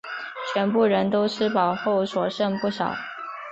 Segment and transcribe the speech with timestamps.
[0.51, 2.95] 全部人都吃饱后还剩不少